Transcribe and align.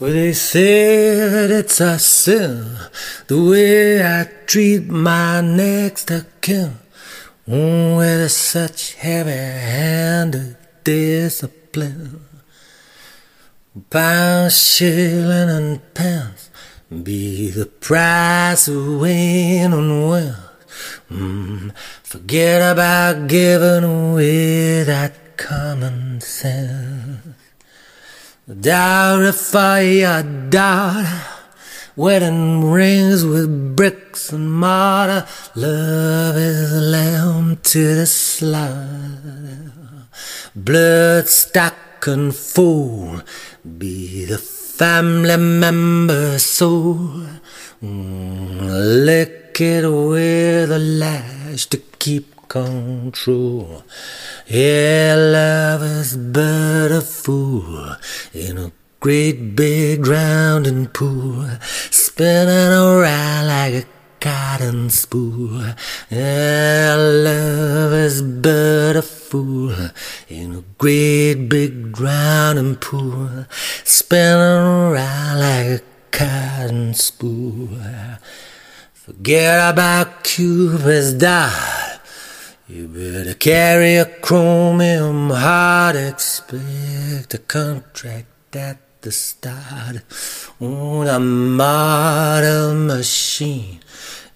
Well, 0.00 0.12
they 0.12 0.32
say 0.32 1.14
that 1.14 1.50
it's 1.52 1.80
a 1.80 2.00
sin 2.00 2.76
the 3.28 3.40
way 3.40 4.02
I 4.04 4.28
treat 4.44 4.88
my 4.88 5.40
next 5.40 6.10
of 6.10 6.26
kin. 6.40 6.78
Mm, 7.46 7.98
with 7.98 8.32
such 8.32 8.94
heavy-handed 8.94 10.56
discipline. 10.82 12.24
Pound, 13.90 14.52
shilling, 14.52 15.50
and 15.50 15.94
pence 15.94 16.50
be 16.90 17.50
the 17.50 17.66
price 17.66 18.66
of 18.66 19.00
winning 19.00 20.08
wealth. 20.08 21.04
Mm, 21.10 21.76
forget 22.02 22.72
about 22.72 23.28
giving 23.28 23.84
away 23.84 24.82
that 24.84 25.36
common 25.36 26.20
sense. 26.20 27.03
Dowry 28.46 29.32
for 29.32 29.80
your 29.80 30.22
daughter, 30.50 31.22
wedding 31.96 32.70
rings 32.70 33.24
with 33.24 33.74
bricks 33.74 34.34
and 34.34 34.52
mortar. 34.52 35.26
Love 35.54 36.36
is 36.36 36.70
a 36.70 36.80
lamb 36.82 37.56
to 37.62 37.94
the 37.94 38.04
slaughter. 38.04 39.72
Bloodstock 40.54 42.06
and 42.06 42.36
fool, 42.36 43.22
be 43.78 44.26
the 44.26 44.36
family 44.36 45.38
member 45.38 46.38
soul. 46.38 47.24
Mm, 47.82 49.06
lick 49.06 49.58
it 49.58 49.88
with 49.88 50.70
a 50.70 50.78
lash 50.78 51.64
to 51.64 51.78
keep 51.98 52.46
control. 52.46 53.84
Yeah, 54.46 55.16
love 55.16 55.82
is 55.82 56.16
but 56.16 56.92
a 56.92 57.00
fool 57.00 57.96
in 58.34 58.58
a 58.58 58.72
great 58.98 59.54
big 59.54 60.06
rounding 60.06 60.86
pool, 60.88 61.48
spinning 61.90 62.72
around 62.72 63.46
like 63.46 63.84
a 63.84 63.86
cotton 64.18 64.90
spool. 64.90 65.62
Yeah, 66.10 66.96
love 66.98 67.92
is 67.92 68.22
but 68.22 68.96
a 68.96 69.02
fool 69.02 69.74
in 70.28 70.56
a 70.56 70.64
great 70.78 71.48
big 71.48 72.00
rounding 72.00 72.76
pool, 72.76 73.46
spinning 73.84 74.32
around 74.32 75.38
like 75.38 75.66
a 75.66 75.82
cotton 76.10 76.94
spool. 76.94 77.68
Forget 78.94 79.72
about 79.74 80.24
Cupid's 80.24 81.12
dart. 81.12 82.00
You 82.66 82.88
better 82.88 83.34
carry 83.34 83.96
a 83.96 84.06
chromium 84.06 85.28
heart, 85.28 85.96
expect 85.96 87.34
a 87.34 87.38
contract 87.38 88.33
at 88.56 88.78
the 89.00 89.12
start. 89.12 90.02
Oh, 90.60 91.04
the 91.04 91.20
model 91.20 92.74
machine 92.74 93.80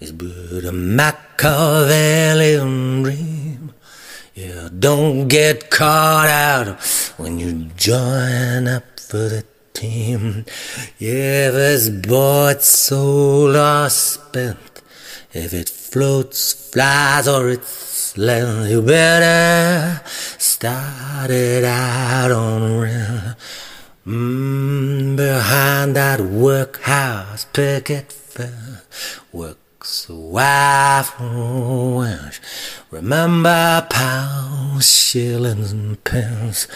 is 0.00 0.12
but 0.12 0.64
a 0.64 0.72
Machiavellian 0.72 3.02
dream. 3.02 3.74
Yeah, 4.34 4.68
don't 4.78 5.28
get 5.28 5.70
caught 5.70 6.28
out 6.28 6.78
when 7.16 7.38
you 7.38 7.70
join 7.76 8.68
up 8.68 9.00
for 9.00 9.28
the 9.28 9.44
team. 9.72 10.44
Yeah, 10.98 11.48
if 11.48 11.54
it's 11.54 11.88
bought, 11.88 12.62
sold, 12.62 13.56
or 13.56 13.88
spent, 13.90 14.82
if 15.32 15.52
it 15.52 15.68
floats, 15.68 16.70
flies, 16.70 17.26
or 17.26 17.50
it's 17.50 18.16
lent, 18.16 18.70
you 18.70 18.82
better 18.82 20.00
start 20.38 21.30
it 21.30 21.64
out 21.64 22.30
on 22.30 22.78
rent. 22.78 23.17
Mm, 24.08 25.16
behind 25.18 25.94
that 25.94 26.18
workhouse 26.22 27.44
picket 27.44 28.10
fence 28.10 29.20
works 29.34 30.08
a 30.08 30.14
wife 30.14 31.10
wench. 31.18 32.40
Remember 32.90 33.86
pounds, 33.90 34.90
shillings, 34.90 35.72
and 35.72 36.02
pence. 36.04 36.66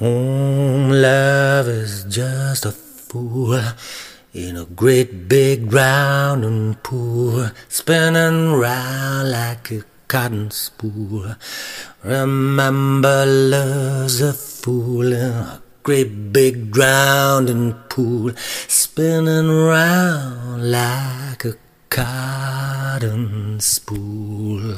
Oh, 0.00 0.88
love 0.90 1.68
is 1.68 2.02
just 2.08 2.66
a 2.66 2.72
fool 2.72 3.60
in 4.32 4.56
a 4.56 4.64
great 4.64 5.28
big 5.28 5.72
round 5.72 6.44
and 6.44 6.82
pool, 6.82 7.50
spinning 7.68 8.50
round 8.50 9.30
like 9.30 9.70
a 9.70 9.84
cotton 10.08 10.50
spool. 10.50 11.36
Remember, 12.02 13.24
love's 13.24 14.20
a 14.20 14.32
fool 14.32 15.62
great 15.84 16.32
big 16.32 16.74
round 16.74 17.50
pool, 17.90 18.32
spinning 18.66 19.50
round 19.50 20.70
like 20.70 21.44
a 21.44 21.54
cotton 21.90 23.60
spool. 23.60 24.74